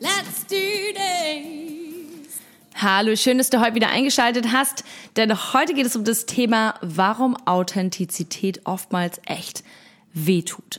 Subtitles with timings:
[0.00, 0.56] let's do
[0.94, 2.40] this!
[2.74, 4.84] Hallo, schön, dass du heute wieder eingeschaltet hast,
[5.16, 9.64] denn heute geht es um das Thema, warum Authentizität oftmals echt
[10.14, 10.78] wehtut.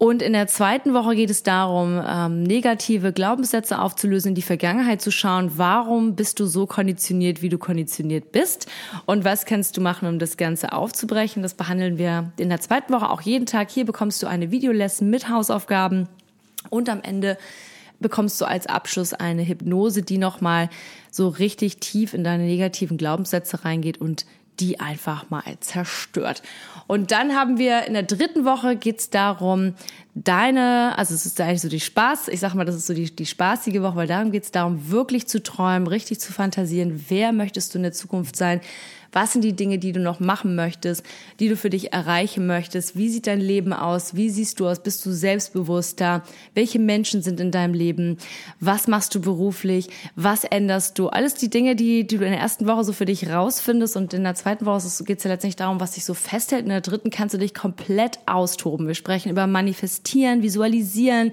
[0.03, 4.99] Und in der zweiten Woche geht es darum, ähm, negative Glaubenssätze aufzulösen, in die Vergangenheit
[4.99, 8.65] zu schauen, warum bist du so konditioniert, wie du konditioniert bist
[9.05, 11.43] und was kannst du machen, um das Ganze aufzubrechen.
[11.43, 13.69] Das behandeln wir in der zweiten Woche auch jeden Tag.
[13.69, 16.09] Hier bekommst du eine Videolesson mit Hausaufgaben
[16.71, 17.37] und am Ende
[17.99, 20.71] bekommst du als Abschluss eine Hypnose, die nochmal
[21.11, 24.25] so richtig tief in deine negativen Glaubenssätze reingeht und
[24.61, 26.43] die einfach mal zerstört.
[26.87, 29.73] Und dann haben wir in der dritten Woche geht's darum,
[30.13, 33.15] deine, also es ist eigentlich so die Spaß, ich sag mal, das ist so die,
[33.15, 37.73] die spaßige Woche, weil darum geht's darum, wirklich zu träumen, richtig zu fantasieren, wer möchtest
[37.73, 38.61] du in der Zukunft sein,
[39.13, 41.03] was sind die Dinge, die du noch machen möchtest,
[41.39, 42.95] die du für dich erreichen möchtest?
[42.95, 44.15] Wie sieht dein Leben aus?
[44.15, 44.81] Wie siehst du aus?
[44.81, 46.23] Bist du selbstbewusster?
[46.53, 48.17] Welche Menschen sind in deinem Leben?
[48.61, 49.89] Was machst du beruflich?
[50.15, 51.09] Was änderst du?
[51.09, 54.13] Alles die Dinge, die, die du in der ersten Woche so für dich rausfindest und
[54.13, 56.63] in der zweiten Woche geht es ja letztendlich darum, was dich so festhält.
[56.63, 58.87] In der dritten kannst du dich komplett austoben.
[58.87, 60.00] Wir sprechen über Manifestieren,
[60.41, 61.31] Visualisieren,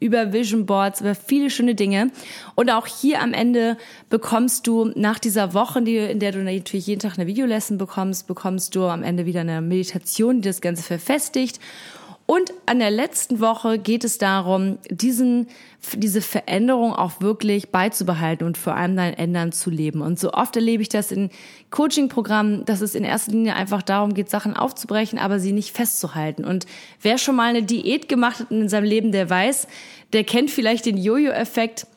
[0.00, 2.10] über Vision Boards, über viele schöne Dinge.
[2.54, 3.76] Und auch hier am Ende
[4.08, 8.74] bekommst du nach dieser Woche, in der du natürlich jeden Tag eine Videolesson bekommst, bekommst
[8.74, 11.60] du am Ende wieder eine Meditation, die das Ganze verfestigt.
[12.30, 15.48] Und an der letzten Woche geht es darum, diesen,
[15.96, 20.00] diese Veränderung auch wirklich beizubehalten und vor allem dein Ändern zu leben.
[20.00, 21.30] Und so oft erlebe ich das in
[21.70, 26.44] Coaching-Programmen, dass es in erster Linie einfach darum geht, Sachen aufzubrechen, aber sie nicht festzuhalten.
[26.44, 26.66] Und
[27.02, 29.66] wer schon mal eine Diät gemacht hat in seinem Leben, der weiß,
[30.12, 31.88] der kennt vielleicht den Jojo-Effekt.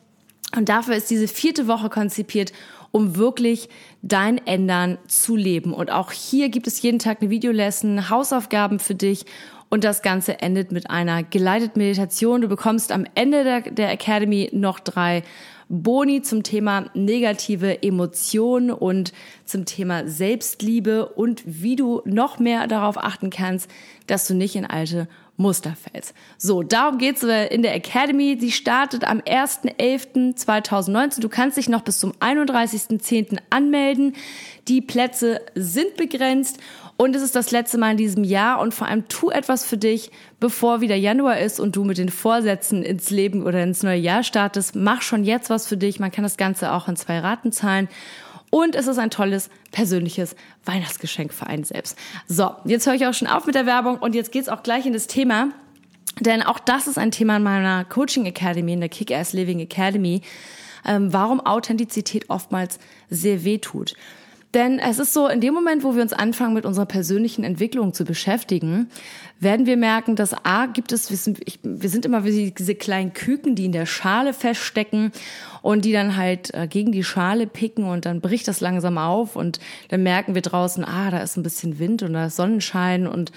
[0.56, 2.52] Und dafür ist diese vierte Woche konzipiert,
[2.90, 3.68] um wirklich
[4.02, 5.72] dein Ändern zu leben.
[5.72, 9.26] Und auch hier gibt es jeden Tag eine Videolesson, Hausaufgaben für dich
[9.74, 12.42] und das Ganze endet mit einer geleiteten Meditation.
[12.42, 15.24] Du bekommst am Ende der, der Academy noch drei
[15.68, 19.12] Boni zum Thema negative Emotionen und
[19.44, 23.68] zum Thema Selbstliebe und wie du noch mehr darauf achten kannst,
[24.06, 26.14] dass du nicht in alte Muster fällst.
[26.38, 28.38] So, darum geht's in der Academy.
[28.40, 31.20] Sie startet am 1.11.2019.
[31.20, 33.38] Du kannst dich noch bis zum 31.10.
[33.50, 34.14] anmelden.
[34.68, 36.60] Die Plätze sind begrenzt
[36.96, 39.76] und es ist das letzte Mal in diesem Jahr und vor allem tu etwas für
[39.76, 43.98] dich, bevor wieder Januar ist und du mit den Vorsätzen ins Leben oder ins neue
[43.98, 44.76] Jahr startest.
[44.76, 45.98] Mach schon jetzt was für dich.
[45.98, 47.88] Man kann das Ganze auch in zwei Raten zahlen.
[48.50, 51.98] Und es ist ein tolles persönliches Weihnachtsgeschenk für einen selbst.
[52.28, 54.86] So, jetzt höre ich auch schon auf mit der Werbung und jetzt geht's auch gleich
[54.86, 55.48] in das Thema.
[56.20, 60.22] Denn auch das ist ein Thema in meiner Coaching Academy, in der Kick-Ass Living Academy,
[60.86, 62.78] ähm, warum Authentizität oftmals
[63.10, 63.96] sehr weh tut.
[64.54, 67.92] Denn es ist so, in dem Moment, wo wir uns anfangen, mit unserer persönlichen Entwicklung
[67.92, 68.88] zu beschäftigen,
[69.40, 72.76] werden wir merken, dass A, gibt es, wir sind, ich, wir sind immer wie diese
[72.76, 75.10] kleinen Küken, die in der Schale feststecken
[75.60, 79.34] und die dann halt äh, gegen die Schale picken und dann bricht das langsam auf
[79.34, 79.58] und
[79.88, 83.32] dann merken wir draußen, ah, da ist ein bisschen Wind und da ist Sonnenschein und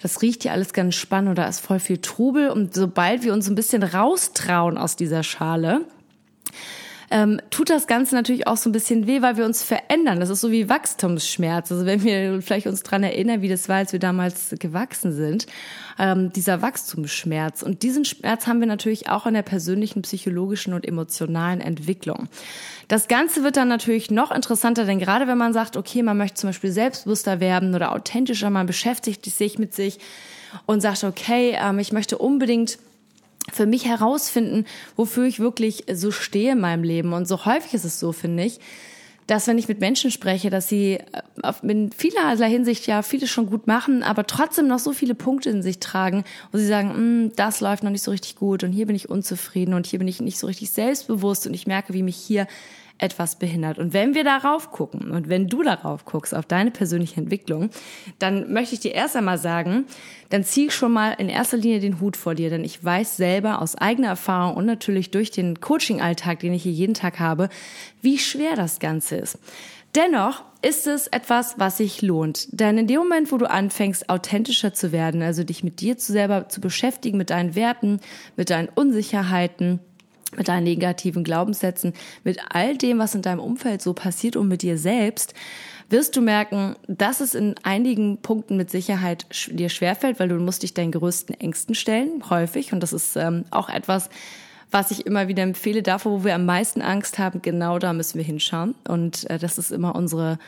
[0.00, 2.48] das riecht ja alles ganz spannend und da ist voll viel Trubel.
[2.50, 5.82] Und sobald wir uns ein bisschen raustrauen aus dieser Schale,
[7.12, 10.18] ähm, tut das Ganze natürlich auch so ein bisschen weh, weil wir uns verändern.
[10.18, 11.70] Das ist so wie Wachstumsschmerz.
[11.70, 15.46] Also wenn wir vielleicht uns dran erinnern, wie das war, als wir damals gewachsen sind,
[15.98, 17.62] ähm, dieser Wachstumsschmerz.
[17.62, 22.28] Und diesen Schmerz haben wir natürlich auch in der persönlichen, psychologischen und emotionalen Entwicklung.
[22.88, 26.36] Das Ganze wird dann natürlich noch interessanter, denn gerade wenn man sagt, okay, man möchte
[26.36, 29.98] zum Beispiel selbstbewusster werden oder authentischer, man beschäftigt sich mit sich
[30.64, 32.78] und sagt, okay, ähm, ich möchte unbedingt
[33.52, 34.64] für mich herausfinden,
[34.96, 37.12] wofür ich wirklich so stehe in meinem Leben.
[37.12, 38.58] Und so häufig ist es so, finde ich,
[39.26, 43.46] dass wenn ich mit Menschen spreche, dass sie äh, in vielerlei Hinsicht ja vieles schon
[43.46, 47.32] gut machen, aber trotzdem noch so viele Punkte in sich tragen, wo sie sagen, hm,
[47.36, 50.08] das läuft noch nicht so richtig gut und hier bin ich unzufrieden und hier bin
[50.08, 52.46] ich nicht so richtig selbstbewusst und ich merke, wie mich hier
[53.02, 53.78] etwas behindert.
[53.78, 57.70] Und wenn wir darauf gucken und wenn du darauf guckst, auf deine persönliche Entwicklung,
[58.18, 59.86] dann möchte ich dir erst einmal sagen,
[60.30, 63.16] dann zieh ich schon mal in erster Linie den Hut vor dir, denn ich weiß
[63.16, 67.48] selber aus eigener Erfahrung und natürlich durch den Coaching-Alltag, den ich hier jeden Tag habe,
[68.00, 69.38] wie schwer das Ganze ist.
[69.94, 72.48] Dennoch ist es etwas, was sich lohnt.
[72.58, 76.12] Denn in dem Moment, wo du anfängst, authentischer zu werden, also dich mit dir zu
[76.12, 78.00] selber zu beschäftigen, mit deinen Werten,
[78.36, 79.80] mit deinen Unsicherheiten,
[80.36, 81.92] mit deinen negativen Glaubenssätzen,
[82.24, 85.34] mit all dem, was in deinem Umfeld so passiert und mit dir selbst,
[85.88, 90.62] wirst du merken, dass es in einigen Punkten mit Sicherheit dir schwerfällt, weil du musst
[90.62, 92.72] dich deinen größten Ängsten stellen, häufig.
[92.72, 94.08] Und das ist ähm, auch etwas,
[94.70, 98.16] was ich immer wieder empfehle, davor, wo wir am meisten Angst haben, genau da müssen
[98.16, 98.74] wir hinschauen.
[98.88, 100.38] Und äh, das ist immer unsere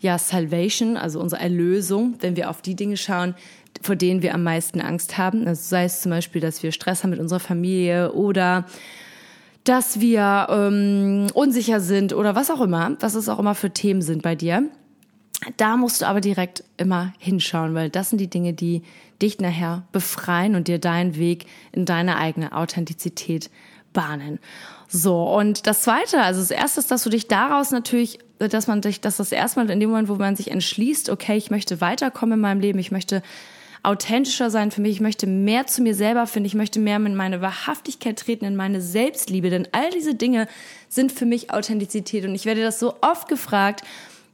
[0.00, 3.34] ja, Salvation, also unsere Erlösung, wenn wir auf die Dinge schauen,
[3.82, 5.46] vor denen wir am meisten Angst haben.
[5.46, 8.64] Also sei es zum Beispiel, dass wir Stress haben mit unserer Familie oder
[9.64, 14.02] dass wir ähm, unsicher sind oder was auch immer, was es auch immer für Themen
[14.02, 14.64] sind bei dir.
[15.56, 18.82] Da musst du aber direkt immer hinschauen, weil das sind die Dinge, die
[19.20, 23.50] dich nachher befreien und dir deinen Weg in deine eigene Authentizität
[23.92, 24.38] bahnen.
[24.88, 28.80] So, und das zweite, also das erste ist, dass du dich daraus natürlich, dass man
[28.80, 32.34] dich, dass das erstmal in dem Moment, wo man sich entschließt, okay, ich möchte weiterkommen
[32.34, 33.22] in meinem Leben, ich möchte
[33.84, 34.92] authentischer sein für mich.
[34.92, 36.46] Ich möchte mehr zu mir selber finden.
[36.46, 39.50] Ich möchte mehr in meine Wahrhaftigkeit treten, in meine Selbstliebe.
[39.50, 40.48] Denn all diese Dinge
[40.88, 42.24] sind für mich Authentizität.
[42.24, 43.82] Und ich werde das so oft gefragt,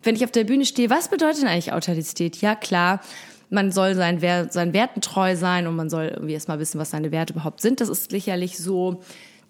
[0.03, 2.41] wenn ich auf der Bühne stehe, was bedeutet eigentlich Authentizität?
[2.41, 3.01] Ja, klar.
[3.51, 4.21] Man soll sein,
[4.51, 7.81] seinen Werten treu sein und man soll irgendwie erstmal wissen, was seine Werte überhaupt sind.
[7.81, 9.03] Das ist sicherlich so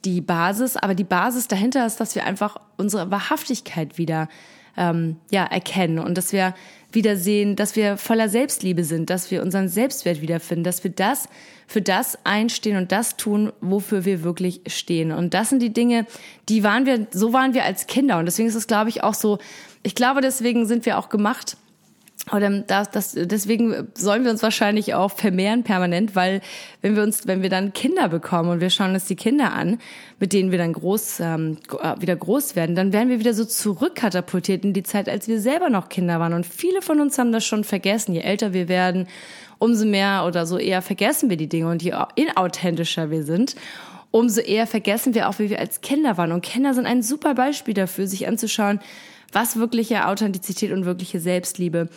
[0.06, 0.76] die Basis.
[0.76, 4.28] Aber die Basis dahinter ist, dass wir einfach unsere Wahrhaftigkeit wieder
[4.76, 6.54] ähm, ja, erkennen und dass wir
[6.92, 11.28] wieder sehen, dass wir voller Selbstliebe sind, dass wir unseren Selbstwert wiederfinden, dass wir das
[11.66, 15.12] für das einstehen und das tun, wofür wir wirklich stehen.
[15.12, 16.06] Und das sind die Dinge,
[16.48, 18.18] die waren wir, so waren wir als Kinder.
[18.18, 19.38] Und deswegen ist es, glaube ich, auch so,
[19.82, 21.56] ich glaube, deswegen sind wir auch gemacht,
[22.32, 26.42] oder das, das, deswegen sollen wir uns wahrscheinlich auch vermehren permanent, weil
[26.80, 29.78] wenn wir uns, wenn wir dann Kinder bekommen und wir schauen uns die Kinder an,
[30.20, 33.44] mit denen wir dann groß ähm, äh, wieder groß werden, dann werden wir wieder so
[33.44, 36.34] zurückkatapultiert in die Zeit, als wir selber noch Kinder waren.
[36.34, 38.14] Und viele von uns haben das schon vergessen.
[38.14, 39.08] Je älter wir werden,
[39.58, 43.56] umso mehr oder so eher vergessen wir die Dinge und je inauthentischer wir sind
[44.12, 46.32] umso eher vergessen wir auch, wie wir als Kinder waren.
[46.32, 48.80] Und Kinder sind ein super Beispiel dafür, sich anzuschauen,
[49.32, 51.88] was wirkliche Authentizität und wirkliche Selbstliebe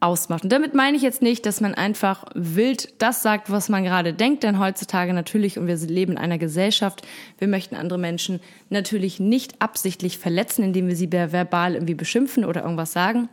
[0.00, 0.44] ausmacht.
[0.44, 4.14] Und damit meine ich jetzt nicht, dass man einfach wild das sagt, was man gerade
[4.14, 7.06] denkt, denn heutzutage natürlich, und wir leben in einer Gesellschaft,
[7.38, 12.62] wir möchten andere Menschen natürlich nicht absichtlich verletzen, indem wir sie verbal irgendwie beschimpfen oder
[12.62, 13.28] irgendwas sagen.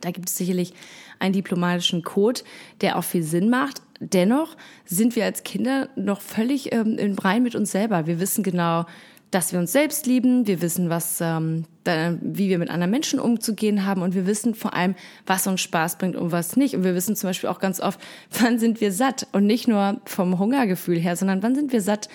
[0.00, 0.72] Da gibt es sicherlich
[1.18, 2.40] einen diplomatischen Code,
[2.80, 3.82] der auch viel Sinn macht.
[4.00, 4.56] Dennoch
[4.86, 8.06] sind wir als Kinder noch völlig ähm, im Rein mit uns selber.
[8.06, 8.86] Wir wissen genau,
[9.30, 13.20] dass wir uns selbst lieben, wir wissen, was, ähm, da, wie wir mit anderen Menschen
[13.20, 14.94] umzugehen haben und wir wissen vor allem,
[15.26, 16.74] was uns Spaß bringt und was nicht.
[16.74, 18.00] Und wir wissen zum Beispiel auch ganz oft,
[18.40, 22.08] wann sind wir satt und nicht nur vom Hungergefühl her, sondern wann sind wir satt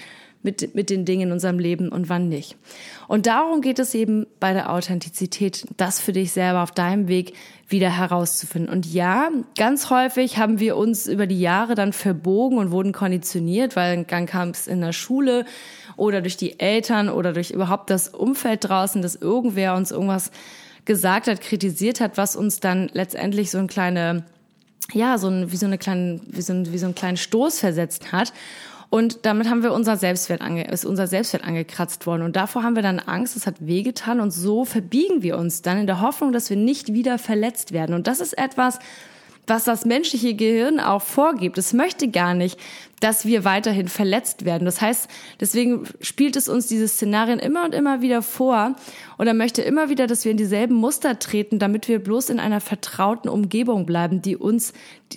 [0.45, 2.55] mit, mit den Dingen in unserem Leben und wann nicht.
[3.09, 7.33] Und darum geht es eben bei der Authentizität, das für dich selber auf deinem Weg
[7.67, 8.71] wieder herauszufinden.
[8.71, 13.75] Und ja, ganz häufig haben wir uns über die Jahre dann verbogen und wurden konditioniert,
[13.75, 15.45] weil dann kam es in der Schule
[15.97, 20.31] oder durch die Eltern oder durch überhaupt das Umfeld draußen, dass irgendwer uns irgendwas
[20.85, 24.23] gesagt hat, kritisiert hat, was uns dann letztendlich so ein kleine
[24.93, 27.59] ja, so ein, wie so eine kleine, wie so ein, wie so ein kleinen Stoß
[27.59, 28.33] versetzt hat.
[28.89, 32.21] Und damit haben wir unser Selbstwert ange ist unser Selbstwert angekratzt worden.
[32.21, 34.19] Und davor haben wir dann Angst, es hat wehgetan.
[34.19, 37.95] Und so verbiegen wir uns dann in der Hoffnung, dass wir nicht wieder verletzt werden.
[37.95, 38.79] Und das ist etwas,
[39.47, 41.57] was das menschliche Gehirn auch vorgibt.
[41.57, 42.59] Es möchte gar nicht,
[42.99, 44.65] dass wir weiterhin verletzt werden.
[44.65, 48.75] Das heißt, deswegen spielt es uns diese Szenarien immer und immer wieder vor
[49.17, 52.39] und er möchte immer wieder, dass wir in dieselben Muster treten, damit wir bloß in
[52.39, 54.73] einer vertrauten Umgebung bleiben, die uns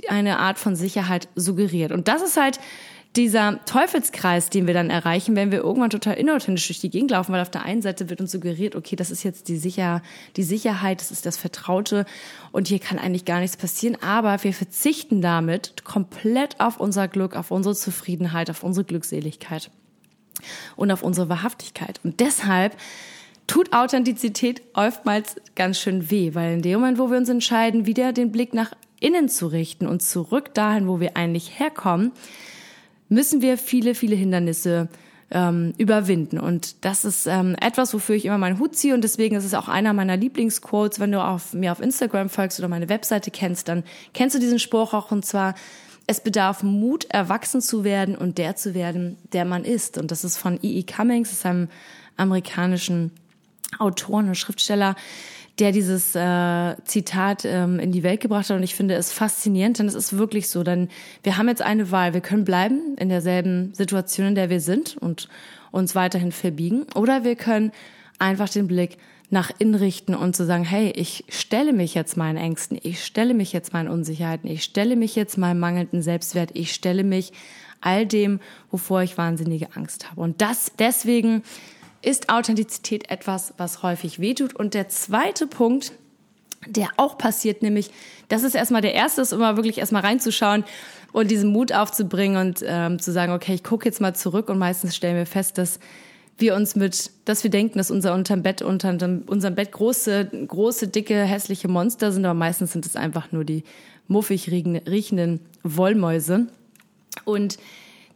[0.08, 1.92] eine Art von Sicherheit suggeriert.
[1.92, 2.58] Und das ist halt
[3.16, 7.32] dieser Teufelskreis, den wir dann erreichen, wenn wir irgendwann total inauthentisch durch die Gegend laufen,
[7.32, 10.02] weil auf der einen Seite wird uns suggeriert, okay, das ist jetzt die, Sicher
[10.36, 12.04] die Sicherheit, das ist das Vertraute
[12.52, 17.34] und hier kann eigentlich gar nichts passieren, aber wir verzichten damit komplett auf unser Glück,
[17.34, 19.70] auf unsere Zufriedenheit, auf unsere Glückseligkeit
[20.76, 22.00] und auf unsere Wahrhaftigkeit.
[22.04, 22.76] Und deshalb
[23.48, 28.12] tut Authentizität oftmals ganz schön weh, weil in dem Moment, wo wir uns entscheiden, wieder
[28.12, 32.12] den Blick nach innen zu richten und zurück dahin, wo wir eigentlich herkommen,
[33.08, 34.88] müssen wir viele, viele Hindernisse
[35.30, 36.38] ähm, überwinden.
[36.38, 38.94] Und das ist ähm, etwas, wofür ich immer meinen Hut ziehe.
[38.94, 41.00] Und deswegen ist es auch einer meiner Lieblingsquotes.
[41.00, 43.84] Wenn du auf, mir auf Instagram folgst oder meine Webseite kennst, dann
[44.14, 45.10] kennst du diesen Spruch auch.
[45.10, 45.54] Und zwar,
[46.06, 49.98] es bedarf Mut, erwachsen zu werden und der zu werden, der man ist.
[49.98, 50.78] Und das ist von E.E.
[50.78, 50.82] E.
[50.82, 51.68] Cummings, das ist einem
[52.16, 53.12] amerikanischen
[53.78, 54.96] Autoren und Schriftsteller,
[55.58, 58.56] der dieses äh, Zitat ähm, in die Welt gebracht hat.
[58.56, 60.62] Und ich finde es faszinierend, denn es ist wirklich so.
[60.62, 60.88] Denn
[61.22, 62.14] wir haben jetzt eine Wahl.
[62.14, 65.28] Wir können bleiben in derselben Situation, in der wir sind und
[65.70, 66.86] uns weiterhin verbiegen.
[66.94, 67.72] Oder wir können
[68.18, 68.98] einfach den Blick
[69.30, 73.34] nach innen richten und zu sagen, hey, ich stelle mich jetzt meinen Ängsten, ich stelle
[73.34, 77.32] mich jetzt meinen Unsicherheiten, ich stelle mich jetzt meinem mangelnden Selbstwert, ich stelle mich
[77.80, 80.20] all dem, wovor ich wahnsinnige Angst habe.
[80.22, 81.42] Und das deswegen
[82.02, 84.54] ist Authentizität etwas, was häufig wehtut.
[84.54, 85.92] Und der zweite Punkt,
[86.66, 87.90] der auch passiert, nämlich,
[88.28, 90.64] das ist erstmal der erste, ist immer wirklich erstmal reinzuschauen
[91.12, 94.58] und diesen Mut aufzubringen und ähm, zu sagen, okay, ich gucke jetzt mal zurück und
[94.58, 95.78] meistens stellen wir fest, dass
[96.36, 98.90] wir uns mit, dass wir denken, dass unser unterm Bett, unter
[99.26, 103.64] unserem Bett große, große, dicke, hässliche Monster sind, aber meistens sind es einfach nur die
[104.06, 106.46] muffig riechenden Wollmäuse.
[107.24, 107.58] Und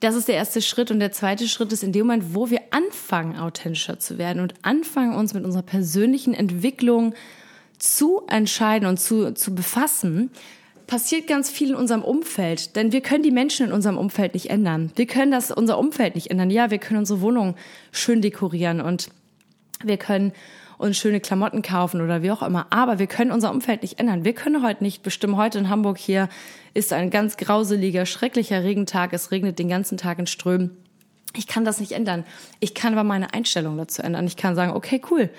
[0.02, 0.90] das ist der erste Schritt.
[0.90, 4.54] Und der zweite Schritt ist in dem Moment, wo wir anfangen, authentischer zu werden und
[4.62, 7.14] anfangen, uns mit unserer persönlichen Entwicklung
[7.78, 10.30] zu entscheiden und zu, zu befassen,
[10.88, 12.75] passiert ganz viel in unserem Umfeld.
[12.75, 14.90] Denn wir können die Menschen in unserem Umfeld nicht ändern.
[14.97, 16.50] Wir können das, unser Umfeld nicht ändern.
[16.50, 17.54] Ja, wir können unsere Wohnung
[17.92, 19.09] schön dekorieren und
[19.85, 20.32] wir können
[20.82, 22.66] uns schöne Klamotten kaufen oder wie auch immer.
[22.70, 24.24] Aber wir können unser Umfeld nicht ändern.
[24.24, 26.28] Wir können heute nicht bestimmen, heute in Hamburg hier
[26.74, 29.12] ist ein ganz grauseliger, schrecklicher Regentag.
[29.12, 30.76] Es regnet den ganzen Tag in Strömen.
[31.34, 32.24] Ich kann das nicht ändern.
[32.60, 34.26] Ich kann aber meine Einstellung dazu ändern.
[34.26, 35.30] Ich kann sagen, okay, cool.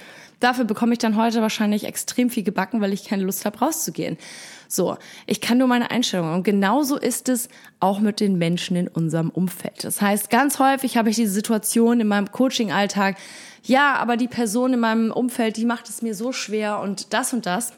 [0.44, 4.18] Dafür bekomme ich dann heute wahrscheinlich extrem viel gebacken, weil ich keine Lust habe, rauszugehen.
[4.68, 6.34] So, ich kann nur meine Einstellung.
[6.34, 7.48] Und genauso ist es
[7.80, 9.86] auch mit den Menschen in unserem Umfeld.
[9.86, 13.16] Das heißt, ganz häufig habe ich diese Situation in meinem Coaching-Alltag,
[13.64, 17.32] ja, aber die Person in meinem Umfeld, die macht es mir so schwer und das
[17.32, 17.72] und das.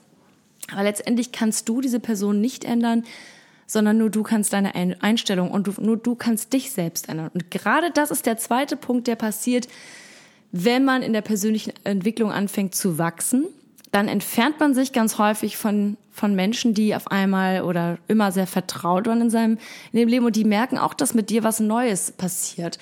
[0.72, 3.04] Aber letztendlich kannst du diese Person nicht ändern,
[3.68, 7.30] sondern nur du kannst deine Einstellung und du, nur du kannst dich selbst ändern.
[7.32, 9.68] Und gerade das ist der zweite Punkt, der passiert,
[10.58, 13.46] wenn man in der persönlichen Entwicklung anfängt zu wachsen.
[13.92, 18.48] Dann entfernt man sich ganz häufig von, von Menschen, die auf einmal oder immer sehr
[18.48, 19.58] vertraut waren in seinem
[19.92, 22.80] in dem Leben und die merken auch, dass mit dir was Neues passiert.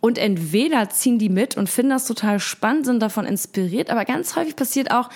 [0.00, 4.34] Und entweder ziehen die mit und finden das total spannend, sind davon inspiriert, aber ganz
[4.34, 5.08] häufig passiert auch,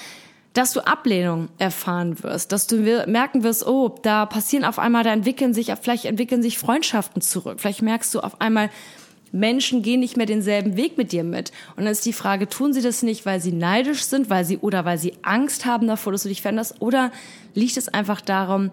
[0.53, 5.13] dass du Ablehnung erfahren wirst, dass du merken wirst, oh, da passieren auf einmal, da
[5.13, 7.61] entwickeln sich, vielleicht entwickeln sich Freundschaften zurück.
[7.61, 8.71] Vielleicht merkst du auf einmal,
[9.33, 11.53] Menschen gehen nicht mehr denselben Weg mit dir mit.
[11.77, 14.59] Und dann ist die Frage, tun sie das nicht, weil sie neidisch sind, weil sie
[14.59, 17.11] oder weil sie Angst haben davor, dass du dich veränderst, oder
[17.55, 18.71] liegt es einfach darum,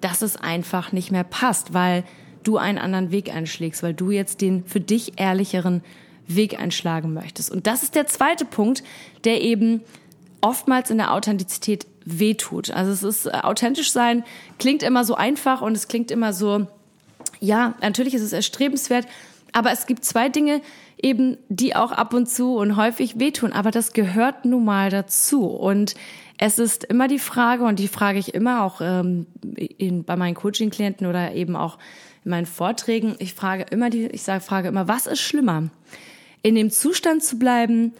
[0.00, 2.04] dass es einfach nicht mehr passt, weil
[2.42, 5.82] du einen anderen Weg einschlägst, weil du jetzt den für dich ehrlicheren
[6.26, 7.50] Weg einschlagen möchtest.
[7.50, 8.82] Und das ist der zweite Punkt,
[9.24, 9.82] der eben
[10.40, 12.70] oftmals in der Authentizität wehtut.
[12.70, 14.24] Also es ist äh, authentisch sein,
[14.58, 16.66] klingt immer so einfach und es klingt immer so,
[17.40, 19.06] ja, natürlich ist es erstrebenswert,
[19.52, 20.60] aber es gibt zwei Dinge
[21.00, 25.46] eben, die auch ab und zu und häufig wehtun, aber das gehört nun mal dazu.
[25.46, 25.94] Und
[26.38, 30.34] es ist immer die Frage, und die frage ich immer auch ähm, in, bei meinen
[30.34, 31.78] Coaching-Klienten oder eben auch
[32.24, 35.70] in meinen Vorträgen, ich frage immer die, ich sage, frage immer, was ist schlimmer?
[36.42, 37.92] In dem Zustand zu bleiben,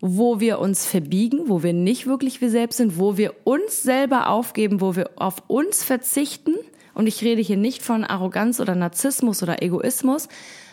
[0.00, 4.28] wo wir uns verbiegen, wo wir nicht wirklich wir selbst sind, wo wir uns selber
[4.28, 6.54] aufgeben, wo wir auf uns verzichten.
[6.94, 10.28] Und ich rede hier nicht von Arroganz oder Narzissmus oder Egoismus,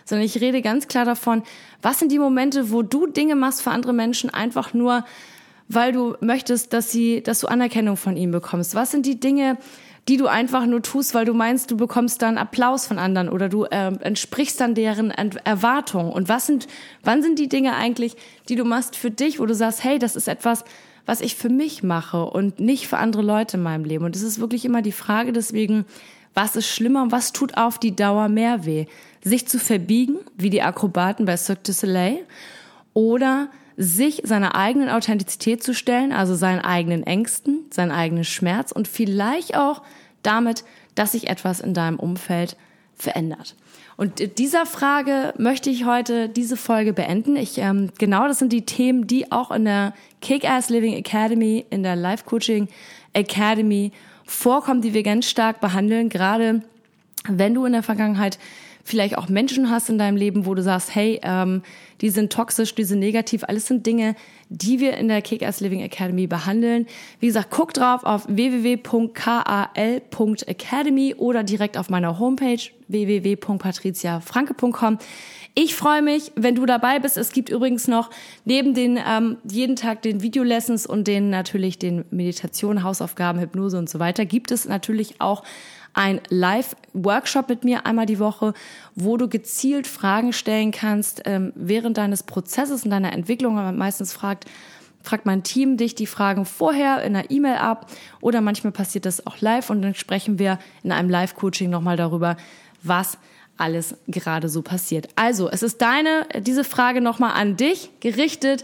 [0.06, 1.44] sondern ich rede ganz klar davon,
[1.82, 5.06] was sind die Momente, wo du Dinge machst für andere Menschen einfach nur,
[5.68, 8.76] weil du möchtest, dass sie, dass du Anerkennung von ihnen bekommst.
[8.76, 9.58] Was sind die Dinge,
[10.08, 13.50] die du einfach nur tust, weil du meinst, du bekommst dann Applaus von anderen oder
[13.50, 16.12] du äh, entsprichst dann deren Erwartungen.
[16.12, 16.68] Und was sind,
[17.04, 18.16] wann sind die Dinge eigentlich,
[18.50, 20.66] die du machst für dich, wo du sagst, hey, das ist etwas,
[21.06, 24.06] was ich für mich mache und nicht für andere Leute in meinem Leben.
[24.06, 25.86] Und es ist wirklich immer die Frage deswegen,
[26.34, 28.86] was ist schlimmer und was tut auf die Dauer mehr weh?
[29.24, 32.20] Sich zu verbiegen, wie die Akrobaten bei Cirque du Soleil,
[32.94, 38.88] oder sich seiner eigenen Authentizität zu stellen, also seinen eigenen Ängsten, seinen eigenen Schmerz und
[38.88, 39.82] vielleicht auch
[40.24, 40.64] damit,
[40.96, 42.58] dass sich etwas in deinem Umfeld
[42.96, 43.56] verändert.
[43.98, 47.36] Und dieser Frage möchte ich heute diese Folge beenden.
[47.36, 51.84] Ich ähm, genau, das sind die Themen, die auch in der Kick-Ass Living Academy, in
[51.84, 52.68] der Life Coaching
[53.14, 53.92] Academy
[54.32, 56.10] vorkommen, die wir ganz stark behandeln.
[56.10, 56.64] Gerade
[57.28, 58.40] wenn du in der Vergangenheit
[58.84, 61.62] vielleicht auch Menschen hast in deinem Leben, wo du sagst, hey, ähm,
[62.02, 64.16] die sind toxisch, die sind negativ, alles sind Dinge,
[64.50, 66.88] die wir in der Kick-Ass Living Academy behandeln.
[67.20, 74.98] Wie gesagt, guck drauf auf www.kal.academy oder direkt auf meiner Homepage www.patriziafranke.com.
[75.54, 77.18] Ich freue mich, wenn du dabei bist.
[77.18, 78.10] Es gibt übrigens noch
[78.46, 83.90] neben den ähm, jeden Tag den Videolessons und den natürlich den Meditation, Hausaufgaben, Hypnose und
[83.90, 85.44] so weiter, gibt es natürlich auch
[85.94, 88.54] ein Live-Workshop mit mir einmal die Woche,
[88.96, 93.58] wo du gezielt Fragen stellen kannst ähm, während deines Prozesses und deiner Entwicklung.
[93.58, 94.46] Aber meistens fragt
[95.04, 97.90] fragt mein Team dich die Fragen vorher in einer E-Mail ab
[98.22, 102.38] oder manchmal passiert das auch live und dann sprechen wir in einem Live-Coaching nochmal darüber,
[102.84, 103.18] was
[103.58, 105.10] alles gerade so passiert.
[105.16, 108.64] Also, es ist deine, diese Frage nochmal an dich gerichtet.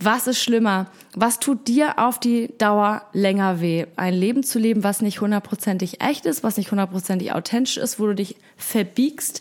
[0.00, 0.86] Was ist schlimmer?
[1.14, 3.86] Was tut dir auf die Dauer länger weh?
[3.96, 8.06] Ein Leben zu leben, was nicht hundertprozentig echt ist, was nicht hundertprozentig authentisch ist, wo
[8.06, 9.40] du dich verbiegst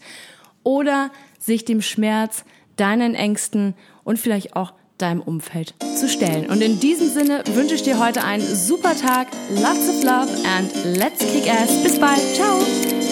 [0.63, 2.45] oder sich dem Schmerz,
[2.77, 6.50] deinen Ängsten und vielleicht auch deinem Umfeld zu stellen.
[6.50, 10.98] Und in diesem Sinne wünsche ich dir heute einen super Tag, lots of love and
[10.98, 11.83] let's kick ass.
[11.83, 12.22] Bis bald.
[12.36, 13.02] Ciao.